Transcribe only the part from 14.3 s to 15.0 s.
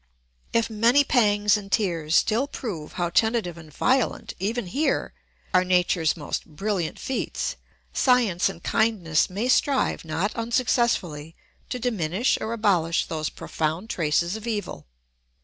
of evil.